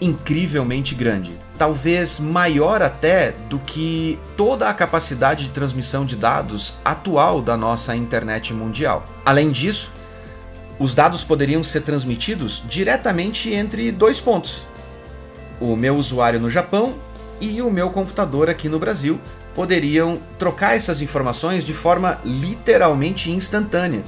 incrivelmente 0.01 0.95
grande 0.95 1.39
talvez 1.61 2.19
maior 2.19 2.81
até 2.81 3.35
do 3.51 3.59
que 3.59 4.19
toda 4.35 4.67
a 4.67 4.73
capacidade 4.73 5.45
de 5.45 5.51
transmissão 5.51 6.07
de 6.07 6.17
dados 6.17 6.73
atual 6.83 7.43
da 7.43 7.55
nossa 7.55 7.95
internet 7.95 8.55
mundial. 8.55 9.07
Além 9.27 9.51
disso, 9.51 9.93
os 10.79 10.95
dados 10.95 11.23
poderiam 11.23 11.63
ser 11.63 11.83
transmitidos 11.83 12.63
diretamente 12.67 13.53
entre 13.53 13.93
dois 13.93 14.19
pontos: 14.19 14.63
o 15.61 15.77
meu 15.77 15.97
usuário 15.97 16.41
no 16.41 16.49
Japão 16.49 16.95
e 17.43 17.61
o 17.61 17.71
meu 17.71 17.91
computador 17.91 18.49
aqui 18.49 18.67
no 18.67 18.79
Brasil 18.79 19.21
poderiam 19.55 20.19
trocar 20.39 20.75
essas 20.75 21.03
informações 21.03 21.63
de 21.63 21.75
forma 21.75 22.19
literalmente 22.25 23.31
instantânea, 23.31 24.03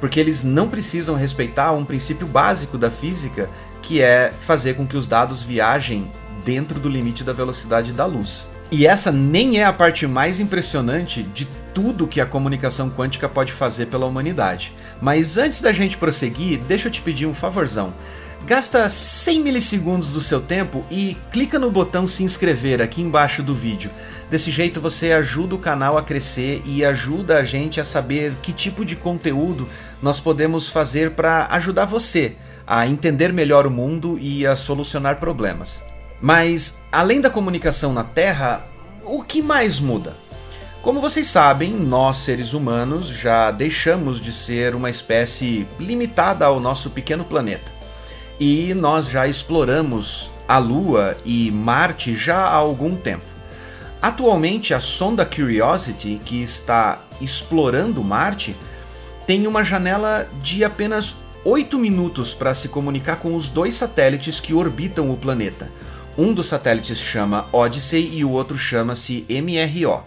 porque 0.00 0.20
eles 0.20 0.42
não 0.42 0.68
precisam 0.68 1.16
respeitar 1.16 1.72
um 1.72 1.84
princípio 1.84 2.26
básico 2.26 2.76
da 2.76 2.90
física, 2.90 3.48
que 3.82 4.00
é 4.00 4.32
fazer 4.40 4.74
com 4.74 4.86
que 4.86 4.96
os 4.96 5.06
dados 5.06 5.42
viajem 5.42 6.10
dentro 6.44 6.78
do 6.78 6.88
limite 6.88 7.24
da 7.24 7.32
velocidade 7.32 7.92
da 7.92 8.06
luz. 8.06 8.48
E 8.70 8.86
essa 8.86 9.12
nem 9.12 9.60
é 9.60 9.64
a 9.64 9.72
parte 9.72 10.06
mais 10.06 10.40
impressionante 10.40 11.22
de 11.22 11.46
tudo 11.72 12.08
que 12.08 12.20
a 12.20 12.26
comunicação 12.26 12.90
quântica 12.90 13.28
pode 13.28 13.52
fazer 13.52 13.86
pela 13.86 14.06
humanidade. 14.06 14.74
Mas 15.00 15.38
antes 15.38 15.60
da 15.60 15.72
gente 15.72 15.96
prosseguir, 15.96 16.58
deixa 16.60 16.88
eu 16.88 16.92
te 16.92 17.00
pedir 17.00 17.26
um 17.26 17.34
favorzão. 17.34 17.92
Gasta 18.46 18.88
100 18.88 19.40
milissegundos 19.40 20.10
do 20.10 20.20
seu 20.20 20.40
tempo 20.40 20.84
e 20.90 21.16
clica 21.32 21.58
no 21.58 21.70
botão 21.70 22.06
se 22.06 22.22
inscrever 22.22 22.80
aqui 22.80 23.02
embaixo 23.02 23.42
do 23.42 23.54
vídeo. 23.54 23.90
Desse 24.28 24.50
jeito 24.50 24.80
você 24.80 25.12
ajuda 25.12 25.54
o 25.54 25.58
canal 25.58 25.96
a 25.96 26.02
crescer 26.02 26.60
e 26.64 26.84
ajuda 26.84 27.38
a 27.38 27.44
gente 27.44 27.80
a 27.80 27.84
saber 27.84 28.34
que 28.42 28.52
tipo 28.52 28.84
de 28.84 28.96
conteúdo 28.96 29.68
nós 30.02 30.18
podemos 30.18 30.68
fazer 30.68 31.12
para 31.12 31.46
ajudar 31.52 31.84
você 31.84 32.36
a 32.66 32.86
entender 32.86 33.32
melhor 33.32 33.66
o 33.66 33.70
mundo 33.70 34.18
e 34.18 34.44
a 34.44 34.56
solucionar 34.56 35.20
problemas. 35.20 35.84
Mas, 36.20 36.80
além 36.90 37.20
da 37.20 37.30
comunicação 37.30 37.92
na 37.92 38.02
Terra, 38.02 38.66
o 39.04 39.22
que 39.22 39.40
mais 39.40 39.78
muda? 39.78 40.16
Como 40.82 41.00
vocês 41.00 41.28
sabem, 41.28 41.70
nós 41.70 42.18
seres 42.18 42.52
humanos 42.52 43.08
já 43.08 43.50
deixamos 43.52 44.20
de 44.20 44.32
ser 44.32 44.74
uma 44.74 44.90
espécie 44.90 45.66
limitada 45.78 46.46
ao 46.46 46.58
nosso 46.58 46.90
pequeno 46.90 47.24
planeta. 47.24 47.70
E 48.40 48.74
nós 48.74 49.08
já 49.08 49.28
exploramos 49.28 50.30
a 50.48 50.58
Lua 50.58 51.16
e 51.24 51.50
Marte 51.50 52.16
já 52.16 52.38
há 52.38 52.54
algum 52.54 52.96
tempo. 52.96 53.35
Atualmente, 54.06 54.72
a 54.72 54.78
sonda 54.78 55.26
Curiosity, 55.26 56.20
que 56.24 56.40
está 56.40 57.04
explorando 57.20 58.04
Marte, 58.04 58.54
tem 59.26 59.48
uma 59.48 59.64
janela 59.64 60.30
de 60.40 60.62
apenas 60.62 61.16
8 61.44 61.76
minutos 61.76 62.32
para 62.32 62.54
se 62.54 62.68
comunicar 62.68 63.16
com 63.16 63.34
os 63.34 63.48
dois 63.48 63.74
satélites 63.74 64.38
que 64.38 64.54
orbitam 64.54 65.10
o 65.10 65.16
planeta, 65.16 65.72
um 66.16 66.32
dos 66.32 66.46
satélites 66.46 67.00
chama 67.00 67.48
Odyssey 67.52 68.16
e 68.16 68.24
o 68.24 68.30
outro 68.30 68.56
chama-se 68.56 69.26
MRO. 69.28 70.04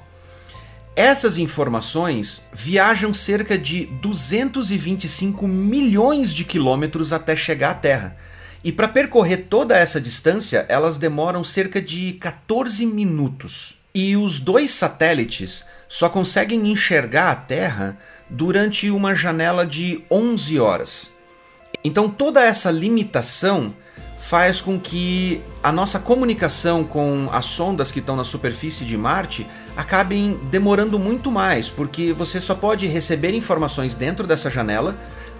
Essas 0.95 1.37
informações 1.37 2.43
viajam 2.53 3.13
cerca 3.13 3.57
de 3.57 3.87
225 4.01 5.45
milhões 5.45 6.33
de 6.33 6.45
quilômetros 6.45 7.11
até 7.11 7.35
chegar 7.35 7.71
à 7.71 7.75
Terra. 7.75 8.15
E 8.63 8.71
para 8.71 8.87
percorrer 8.87 9.47
toda 9.49 9.77
essa 9.77 9.99
distância, 9.99 10.65
elas 10.69 10.97
demoram 10.97 11.43
cerca 11.43 11.81
de 11.81 12.13
14 12.13 12.85
minutos. 12.85 13.77
E 13.93 14.15
os 14.15 14.39
dois 14.39 14.71
satélites 14.71 15.65
só 15.87 16.07
conseguem 16.09 16.71
enxergar 16.71 17.31
a 17.31 17.35
Terra 17.35 17.97
durante 18.29 18.91
uma 18.91 19.15
janela 19.15 19.65
de 19.65 20.03
11 20.11 20.59
horas. 20.59 21.11
Então 21.83 22.09
toda 22.09 22.43
essa 22.43 22.69
limitação 22.69 23.73
faz 24.19 24.59
com 24.59 24.77
que 24.79 25.41
a 25.63 25.71
nossa 25.71 25.97
comunicação 25.97 26.83
com 26.83 27.29
as 27.31 27.45
sondas 27.45 27.89
que 27.89 27.99
estão 27.99 28.15
na 28.15 28.25
superfície 28.25 28.83
de 28.83 28.97
Marte 28.97 29.47
acabem 29.77 30.39
demorando 30.51 30.99
muito 30.99 31.31
mais, 31.31 31.69
porque 31.69 32.11
você 32.11 32.41
só 32.41 32.53
pode 32.53 32.85
receber 32.85 33.33
informações 33.33 33.95
dentro 33.95 34.27
dessa 34.27 34.49
janela, 34.49 34.95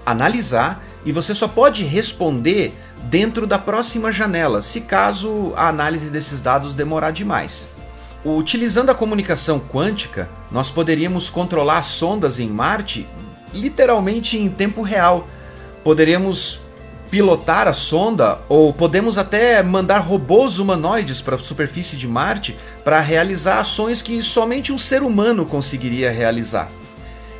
analisar 0.06 0.82
e 1.06 1.12
você 1.12 1.36
só 1.36 1.48
pode 1.48 1.84
responder 1.84 2.74
dentro 3.03 3.46
da 3.46 3.60
próxima 3.60 4.12
janela, 4.12 4.62
se 4.62 4.82
caso 4.82 5.53
a 5.56 5.68
análise 5.68 6.10
desses 6.10 6.39
dados 6.41 6.74
demorar 6.74 7.12
demais. 7.12 7.70
Utilizando 8.24 8.90
a 8.90 8.96
comunicação 8.96 9.60
quântica, 9.60 10.30
nós 10.52 10.70
poderíamos 10.70 11.30
controlar 11.30 11.84
sondas 11.84 12.38
em 12.38 12.50
Marte 12.50 13.08
literalmente 13.54 14.38
em 14.38 14.50
tempo 14.50 14.82
real. 14.82 15.26
Poderíamos 15.86 16.60
pilotar 17.10 17.66
a 17.68 17.74
sonda 17.74 18.40
ou 18.50 18.74
podemos 18.74 19.18
até 19.18 19.64
mandar 19.64 20.00
robôs 20.00 20.60
humanoides 20.60 21.22
para 21.22 21.36
a 21.36 21.40
superfície 21.40 21.96
de 21.96 22.08
Marte 22.08 22.58
para 22.84 23.00
realizar 23.00 23.60
ações 23.60 24.02
que 24.02 24.22
somente 24.22 24.74
um 24.74 24.78
ser 24.78 25.02
humano 25.02 25.46
conseguiria 25.46 26.12
realizar. 26.12 26.70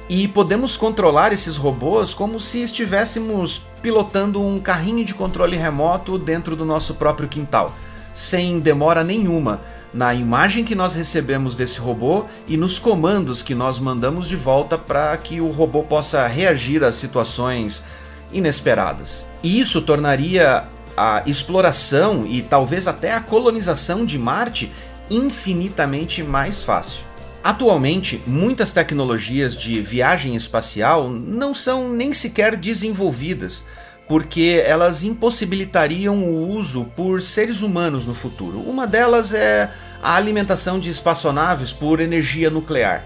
E 0.10 0.30
podemos 0.30 0.78
controlar 0.78 1.34
esses 1.34 1.58
robôs 1.58 2.14
como 2.14 2.40
se 2.40 2.64
estivéssemos 2.64 3.62
pilotando 3.82 4.42
um 4.42 4.60
carrinho 4.60 5.04
de 5.04 5.14
controle 5.14 5.58
remoto 5.58 6.18
dentro 6.18 6.56
do 6.56 6.66
nosso 6.66 6.96
próprio 6.96 7.28
quintal, 7.28 7.76
sem 8.16 8.60
demora 8.60 9.04
nenhuma 9.04 9.62
na 9.94 10.14
imagem 10.14 10.64
que 10.64 10.76
nós 10.76 10.94
recebemos 10.94 11.56
desse 11.56 11.80
robô 11.80 12.26
e 12.48 12.56
nos 12.56 12.78
comandos 12.78 13.42
que 13.42 13.56
nós 13.56 13.80
mandamos 13.80 14.28
de 14.28 14.36
volta 14.36 14.78
para 14.78 15.16
que 15.18 15.42
o 15.42 15.50
robô 15.50 15.84
possa 15.84 16.28
reagir 16.28 16.84
a 16.84 16.92
situações 16.92 17.84
inesperadas. 18.32 19.26
E 19.42 19.60
isso 19.60 19.82
tornaria 19.82 20.66
a 20.96 21.24
exploração 21.26 22.26
e 22.28 22.42
talvez 22.42 22.88
até 22.88 23.14
a 23.14 23.22
colonização 23.22 24.06
de 24.06 24.18
Marte 24.18 24.72
infinitamente 25.10 26.22
mais 26.22 26.62
fácil. 26.62 27.02
Atualmente, 27.44 28.22
muitas 28.28 28.74
tecnologias 28.74 29.56
de 29.56 29.80
viagem 29.80 30.36
espacial 30.36 31.10
não 31.10 31.56
são 31.56 31.90
nem 31.90 32.12
sequer 32.12 32.56
desenvolvidas, 32.58 33.64
porque 34.10 34.64
elas 34.66 35.04
impossibilitariam 35.04 36.18
o 36.18 36.50
uso 36.50 36.86
por 36.96 37.22
seres 37.22 37.62
humanos 37.62 38.08
no 38.08 38.16
futuro. 38.16 38.58
Uma 38.60 38.88
delas 38.88 39.32
é 39.36 39.72
a 40.02 40.16
alimentação 40.16 40.80
de 40.80 40.90
espaçonaves 40.90 41.72
por 41.72 42.00
energia 42.02 42.50
nuclear. 42.50 43.06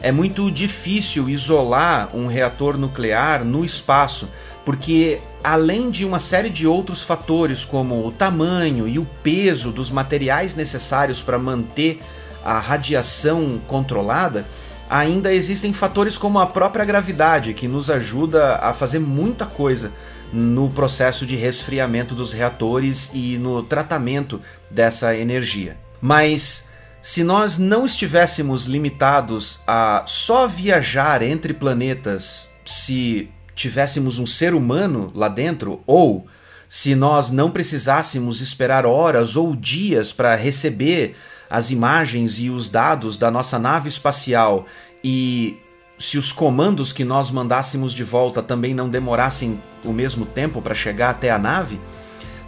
É 0.00 0.10
muito 0.10 0.50
difícil 0.50 1.28
isolar 1.28 2.10
um 2.12 2.26
reator 2.26 2.76
nuclear 2.76 3.44
no 3.44 3.64
espaço, 3.64 4.28
porque 4.64 5.20
além 5.44 5.92
de 5.92 6.04
uma 6.04 6.18
série 6.18 6.50
de 6.50 6.66
outros 6.66 7.04
fatores, 7.04 7.64
como 7.64 8.04
o 8.04 8.10
tamanho 8.10 8.88
e 8.88 8.98
o 8.98 9.06
peso 9.22 9.70
dos 9.70 9.92
materiais 9.92 10.56
necessários 10.56 11.22
para 11.22 11.38
manter 11.38 12.00
a 12.44 12.58
radiação 12.58 13.60
controlada, 13.68 14.44
ainda 14.90 15.32
existem 15.32 15.72
fatores 15.72 16.18
como 16.18 16.40
a 16.40 16.46
própria 16.46 16.84
gravidade, 16.84 17.54
que 17.54 17.68
nos 17.68 17.88
ajuda 17.88 18.56
a 18.56 18.74
fazer 18.74 18.98
muita 18.98 19.46
coisa 19.46 19.92
no 20.32 20.70
processo 20.70 21.26
de 21.26 21.36
resfriamento 21.36 22.14
dos 22.14 22.32
reatores 22.32 23.10
e 23.12 23.36
no 23.38 23.62
tratamento 23.62 24.40
dessa 24.70 25.14
energia. 25.14 25.76
Mas 26.00 26.68
se 27.02 27.22
nós 27.22 27.58
não 27.58 27.84
estivéssemos 27.84 28.66
limitados 28.66 29.60
a 29.66 30.04
só 30.06 30.46
viajar 30.46 31.20
entre 31.22 31.52
planetas 31.52 32.48
se 32.64 33.28
tivéssemos 33.54 34.18
um 34.18 34.26
ser 34.26 34.54
humano 34.54 35.12
lá 35.14 35.28
dentro, 35.28 35.82
ou 35.86 36.26
se 36.68 36.94
nós 36.94 37.30
não 37.30 37.50
precisássemos 37.50 38.40
esperar 38.40 38.86
horas 38.86 39.36
ou 39.36 39.54
dias 39.54 40.12
para 40.12 40.34
receber 40.34 41.16
as 41.50 41.70
imagens 41.70 42.38
e 42.38 42.48
os 42.48 42.68
dados 42.68 43.18
da 43.18 43.30
nossa 43.30 43.58
nave 43.58 43.88
espacial 43.88 44.66
e 45.04 45.58
se 45.98 46.16
os 46.16 46.32
comandos 46.32 46.92
que 46.92 47.04
nós 47.04 47.30
mandássemos 47.30 47.92
de 47.92 48.02
volta 48.02 48.42
também 48.42 48.72
não 48.72 48.88
demorassem 48.88 49.62
o 49.84 49.92
mesmo 49.92 50.24
tempo 50.26 50.60
para 50.60 50.74
chegar 50.74 51.10
até 51.10 51.30
a 51.30 51.38
nave, 51.38 51.80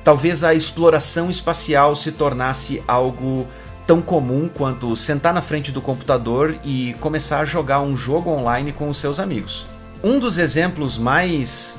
talvez 0.02 0.44
a 0.44 0.54
exploração 0.54 1.30
espacial 1.30 1.96
se 1.96 2.12
tornasse 2.12 2.82
algo 2.86 3.46
tão 3.86 4.00
comum 4.00 4.48
quanto 4.48 4.96
sentar 4.96 5.34
na 5.34 5.42
frente 5.42 5.70
do 5.70 5.80
computador 5.80 6.56
e 6.64 6.94
começar 7.00 7.40
a 7.40 7.44
jogar 7.44 7.80
um 7.80 7.96
jogo 7.96 8.30
online 8.30 8.72
com 8.72 8.88
os 8.88 8.98
seus 8.98 9.18
amigos. 9.18 9.66
Um 10.02 10.18
dos 10.18 10.38
exemplos 10.38 10.98
mais 10.98 11.78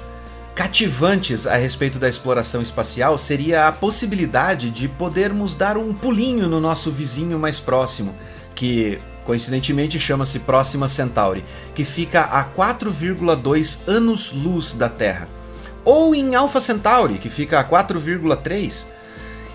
cativantes 0.56 1.46
a 1.46 1.58
respeito 1.58 2.00
da 2.00 2.08
exploração 2.08 2.62
espacial 2.62 3.18
seria 3.18 3.68
a 3.68 3.72
possibilidade 3.72 4.70
de 4.70 4.88
podermos 4.88 5.54
dar 5.54 5.78
um 5.78 5.94
pulinho 5.94 6.48
no 6.48 6.62
nosso 6.62 6.90
vizinho 6.92 7.38
mais 7.38 7.60
próximo, 7.60 8.16
que 8.56 9.00
coincidentemente 9.26 10.00
chama-se 10.00 10.40
Próxima 10.40 10.88
Centauri, 10.88 11.44
que 11.74 11.84
fica 11.84 12.22
a 12.22 12.46
4,2 12.46 13.82
anos-luz 13.88 14.72
da 14.72 14.88
Terra. 14.88 15.28
Ou 15.86 16.16
em 16.16 16.36
Alpha 16.36 16.60
Centauri, 16.60 17.20
que 17.20 17.30
fica 17.30 17.60
a 17.60 17.64
4,3. 17.64 18.88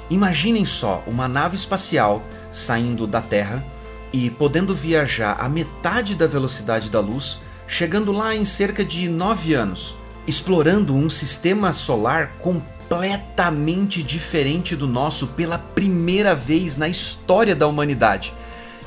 Imaginem 0.09 0.65
só 0.65 1.05
uma 1.07 1.29
nave 1.29 1.57
espacial 1.57 2.23
saindo 2.51 3.07
da 3.07 3.21
Terra 3.21 3.65
e 4.13 4.31
podendo 4.31 4.75
viajar 4.75 5.37
a 5.39 5.49
metade 5.49 6.15
da 6.15 6.27
velocidade 6.27 6.89
da 6.89 7.01
luz, 7.01 7.41
chegando 7.67 8.13
lá 8.13 8.35
em 8.35 8.45
cerca 8.45 8.85
de 8.85 9.09
9 9.09 9.55
anos, 9.55 9.97
explorando 10.27 10.95
um 10.95 11.11
sistema 11.11 11.73
solar 11.73 12.33
completamente 12.39 14.03
diferente 14.03 14.75
do 14.75 14.87
nosso 14.87 15.27
pela 15.29 15.59
primeira 15.59 16.35
vez 16.35 16.77
na 16.77 16.89
história 16.89 17.55
da 17.55 17.67
humanidade 17.67 18.33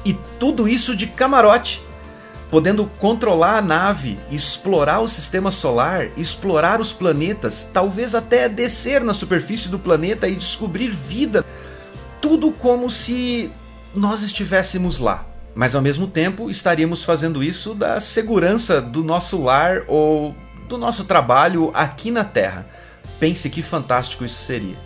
e 0.05 0.13
tudo 0.39 0.67
isso 0.67 0.95
de 0.95 1.07
camarote, 1.07 1.81
podendo 2.53 2.85
controlar 2.99 3.57
a 3.57 3.61
nave, 3.63 4.19
explorar 4.29 4.99
o 4.99 5.07
sistema 5.07 5.49
solar, 5.49 6.11
explorar 6.15 6.79
os 6.79 6.93
planetas, 6.93 7.67
talvez 7.73 8.13
até 8.13 8.47
descer 8.47 9.03
na 9.03 9.11
superfície 9.11 9.69
do 9.69 9.79
planeta 9.79 10.27
e 10.27 10.35
descobrir 10.35 10.91
vida. 10.91 11.43
Tudo 12.21 12.51
como 12.51 12.91
se 12.91 13.51
nós 13.95 14.21
estivéssemos 14.21 14.99
lá. 14.99 15.25
Mas 15.55 15.73
ao 15.73 15.81
mesmo 15.81 16.05
tempo 16.05 16.47
estaríamos 16.47 17.03
fazendo 17.03 17.43
isso 17.43 17.73
da 17.73 17.99
segurança 17.99 18.79
do 18.79 19.03
nosso 19.03 19.41
lar 19.41 19.81
ou 19.87 20.35
do 20.69 20.77
nosso 20.77 21.05
trabalho 21.05 21.71
aqui 21.73 22.11
na 22.11 22.23
Terra. 22.23 22.67
Pense 23.19 23.49
que 23.49 23.63
fantástico 23.63 24.23
isso 24.23 24.39
seria. 24.39 24.77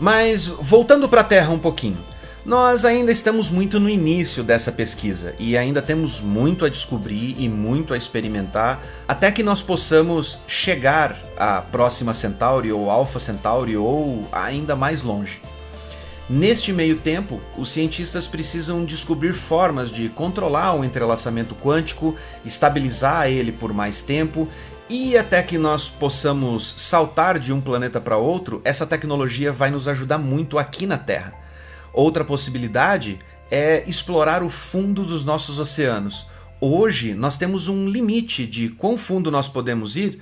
Mas 0.00 0.48
voltando 0.48 1.08
para 1.08 1.20
a 1.20 1.24
Terra 1.24 1.52
um 1.52 1.58
pouquinho. 1.60 2.04
Nós 2.44 2.84
ainda 2.84 3.12
estamos 3.12 3.50
muito 3.50 3.78
no 3.78 3.88
início 3.88 4.42
dessa 4.42 4.72
pesquisa 4.72 5.32
e 5.38 5.56
ainda 5.56 5.80
temos 5.80 6.20
muito 6.20 6.64
a 6.64 6.68
descobrir 6.68 7.36
e 7.38 7.48
muito 7.48 7.94
a 7.94 7.96
experimentar 7.96 8.82
até 9.06 9.30
que 9.30 9.44
nós 9.44 9.62
possamos 9.62 10.40
chegar 10.44 11.16
à 11.36 11.62
próxima 11.62 12.12
Centauri 12.12 12.72
ou 12.72 12.90
Alpha 12.90 13.20
Centauri 13.20 13.76
ou 13.76 14.26
ainda 14.32 14.74
mais 14.74 15.02
longe. 15.02 15.40
Neste 16.28 16.72
meio 16.72 16.96
tempo, 16.96 17.40
os 17.56 17.70
cientistas 17.70 18.26
precisam 18.26 18.84
descobrir 18.84 19.34
formas 19.34 19.88
de 19.88 20.08
controlar 20.08 20.74
o 20.74 20.84
entrelaçamento 20.84 21.54
quântico, 21.54 22.16
estabilizar 22.44 23.28
ele 23.28 23.52
por 23.52 23.72
mais 23.72 24.02
tempo 24.02 24.48
e 24.90 25.16
até 25.16 25.44
que 25.44 25.56
nós 25.56 25.88
possamos 25.88 26.74
saltar 26.76 27.38
de 27.38 27.52
um 27.52 27.60
planeta 27.60 28.00
para 28.00 28.16
outro, 28.16 28.60
essa 28.64 28.84
tecnologia 28.84 29.52
vai 29.52 29.70
nos 29.70 29.86
ajudar 29.86 30.18
muito 30.18 30.58
aqui 30.58 30.86
na 30.86 30.98
Terra. 30.98 31.41
Outra 31.92 32.24
possibilidade 32.24 33.18
é 33.50 33.84
explorar 33.86 34.42
o 34.42 34.48
fundo 34.48 35.04
dos 35.04 35.24
nossos 35.24 35.58
oceanos. 35.58 36.26
Hoje 36.60 37.12
nós 37.12 37.36
temos 37.36 37.68
um 37.68 37.88
limite 37.88 38.46
de 38.46 38.68
quão 38.70 38.96
fundo 38.96 39.30
nós 39.30 39.48
podemos 39.48 39.96
ir, 39.96 40.20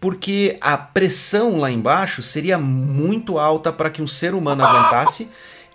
porque 0.00 0.56
a 0.60 0.76
pressão 0.76 1.56
lá 1.56 1.70
embaixo 1.70 2.22
seria 2.22 2.56
muito 2.58 3.38
alta 3.38 3.72
para 3.72 3.90
que 3.90 4.00
um 4.00 4.06
ser 4.06 4.34
humano 4.34 4.64
aguentasse 4.64 5.28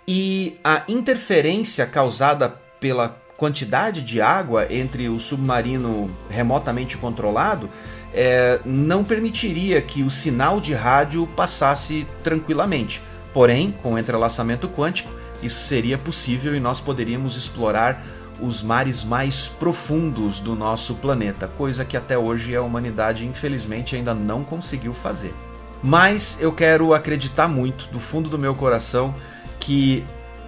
e 0.08 0.56
a 0.62 0.82
interferência 0.88 1.84
causada 1.84 2.48
pela 2.80 3.20
quantidade 3.36 4.02
de 4.02 4.20
água 4.20 4.72
entre 4.72 5.08
o 5.08 5.18
submarino 5.18 6.10
remotamente 6.30 6.96
controlado 6.96 7.68
é, 8.12 8.60
não 8.64 9.02
permitiria 9.02 9.82
que 9.82 10.02
o 10.02 10.10
sinal 10.10 10.60
de 10.60 10.72
rádio 10.72 11.26
passasse 11.26 12.06
tranquilamente. 12.22 13.02
Porém, 13.32 13.72
com 13.82 13.94
o 13.94 13.98
entrelaçamento 13.98 14.68
quântico, 14.68 15.10
isso 15.42 15.60
seria 15.60 15.98
possível 15.98 16.54
e 16.54 16.60
nós 16.60 16.80
poderíamos 16.80 17.36
explorar 17.36 18.02
os 18.40 18.62
mares 18.62 19.04
mais 19.04 19.48
profundos 19.48 20.40
do 20.40 20.54
nosso 20.54 20.94
planeta, 20.96 21.46
coisa 21.46 21.84
que 21.84 21.96
até 21.96 22.18
hoje 22.18 22.54
a 22.54 22.62
humanidade 22.62 23.26
infelizmente 23.26 23.94
ainda 23.94 24.14
não 24.14 24.42
conseguiu 24.42 24.92
fazer. 24.92 25.34
Mas 25.82 26.38
eu 26.40 26.50
quero 26.52 26.94
acreditar 26.94 27.46
muito, 27.46 27.88
do 27.92 28.00
fundo 28.00 28.28
do 28.28 28.38
meu 28.38 28.54
coração, 28.54 29.14
que 29.60 30.04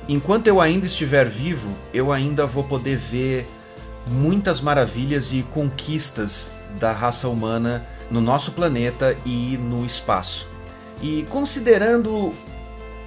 enquanto 0.09 0.46
eu 0.46 0.61
ainda 0.61 0.87
estiver 0.87 1.29
vivo, 1.29 1.70
eu 1.92 2.11
ainda 2.11 2.46
vou 2.46 2.64
poder 2.64 2.96
ver 2.96 3.46
muitas 4.07 4.61
maravilhas 4.61 5.33
e 5.33 5.42
conquistas 5.42 6.55
da 6.79 6.92
raça 6.92 7.29
humana 7.29 7.87
no 8.11 8.20
nosso 8.20 8.53
planeta 8.53 9.16
e 9.27 9.59
no 9.59 9.85
espaço. 9.85 10.49
E 11.03 11.27
considerando 11.29 12.33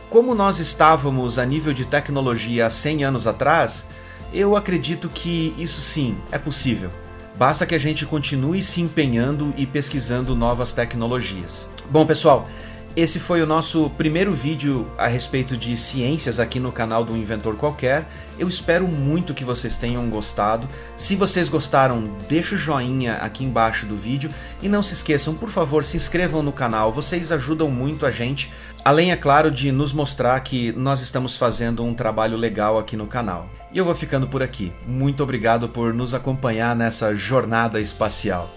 como 0.10 0.34
nós 0.34 0.60
estávamos 0.60 1.38
a 1.38 1.46
nível 1.46 1.72
de 1.72 1.86
tecnologia 1.86 2.66
há 2.66 2.70
100 2.70 3.04
anos 3.04 3.28
atrás, 3.28 3.88
eu 4.34 4.56
acredito 4.56 5.08
que 5.08 5.54
isso 5.58 5.82
sim 5.82 6.18
é 6.32 6.38
possível. 6.38 6.90
Basta 7.38 7.66
que 7.66 7.76
a 7.76 7.80
gente 7.80 8.06
continue 8.06 8.62
se 8.64 8.82
empenhando 8.82 9.54
e 9.56 9.66
pesquisando 9.66 10.36
novas 10.36 10.74
tecnologias. 10.74 11.70
Bom, 11.90 12.06
pessoal, 12.06 12.50
esse 13.00 13.20
foi 13.20 13.42
o 13.42 13.46
nosso 13.46 13.90
primeiro 13.92 14.34
vídeo 14.34 14.90
a 14.98 15.08
respeito 15.08 15.56
de 15.56 15.78
ciências 15.78 16.40
aqui 16.40 16.60
no 16.60 16.72
canal 16.72 17.04
do 17.04 17.16
Inventor 17.16 17.56
Qualquer. 17.56 18.06
Eu 18.38 18.48
espero 18.50 18.88
muito 18.88 19.34
que 19.34 19.46
vocês 19.46 19.78
tenham 19.78 20.10
gostado. 20.10 20.68
Se 20.98 21.16
vocês 21.16 21.48
gostaram, 21.48 22.12
deixa 22.28 22.56
o 22.56 22.58
joinha 22.58 23.16
aqui 23.16 23.46
embaixo 23.46 23.86
do 23.86 23.96
vídeo 23.96 24.30
e 24.62 24.68
não 24.68 24.84
se 24.84 24.94
esqueçam, 24.94 25.34
por 25.34 25.50
favor, 25.50 25.86
se 25.86 25.96
inscrevam 25.96 26.44
no 26.44 26.52
canal. 26.52 26.92
Vocês 26.92 27.32
ajudam 27.32 27.72
muito 27.72 28.06
a 28.06 28.12
gente, 28.12 28.52
além 28.84 29.12
é 29.12 29.16
claro 29.16 29.50
de 29.50 29.72
nos 29.72 29.94
mostrar 29.94 30.40
que 30.42 30.74
nós 30.74 31.00
estamos 31.00 31.38
fazendo 31.38 31.84
um 31.84 31.94
trabalho 31.94 32.36
legal 32.36 32.78
aqui 32.78 32.98
no 32.98 33.08
canal. 33.08 33.50
E 33.72 33.78
eu 33.78 33.86
vou 33.86 33.96
ficando 33.96 34.28
por 34.28 34.44
aqui. 34.44 34.74
Muito 34.86 35.24
obrigado 35.24 35.70
por 35.70 35.94
nos 35.94 36.14
acompanhar 36.14 36.76
nessa 36.76 37.16
jornada 37.16 37.80
espacial. 37.80 38.50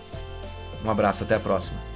Um 0.84 0.90
abraço, 0.90 1.22
até 1.22 1.36
a 1.36 1.40
próxima. 1.40 1.91